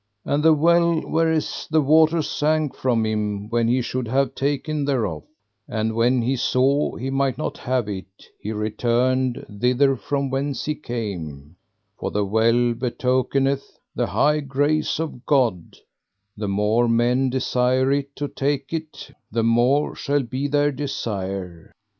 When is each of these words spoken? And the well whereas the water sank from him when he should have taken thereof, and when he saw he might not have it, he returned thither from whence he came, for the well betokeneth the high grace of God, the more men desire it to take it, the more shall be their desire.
And 0.25 0.41
the 0.43 0.51
well 0.55 0.99
whereas 1.01 1.67
the 1.69 1.79
water 1.83 2.23
sank 2.23 2.75
from 2.75 3.05
him 3.05 3.47
when 3.49 3.67
he 3.67 3.83
should 3.83 4.07
have 4.07 4.33
taken 4.33 4.83
thereof, 4.83 5.21
and 5.67 5.93
when 5.93 6.23
he 6.23 6.35
saw 6.37 6.95
he 6.95 7.11
might 7.11 7.37
not 7.37 7.59
have 7.59 7.87
it, 7.87 8.07
he 8.39 8.51
returned 8.51 9.45
thither 9.59 9.95
from 9.95 10.31
whence 10.31 10.65
he 10.65 10.73
came, 10.73 11.55
for 11.99 12.09
the 12.09 12.25
well 12.25 12.73
betokeneth 12.73 13.77
the 13.93 14.07
high 14.07 14.39
grace 14.39 14.97
of 14.99 15.23
God, 15.27 15.77
the 16.35 16.47
more 16.47 16.87
men 16.87 17.29
desire 17.29 17.91
it 17.91 18.15
to 18.15 18.27
take 18.27 18.73
it, 18.73 19.11
the 19.31 19.43
more 19.43 19.93
shall 19.95 20.23
be 20.23 20.47
their 20.47 20.71
desire. 20.71 21.71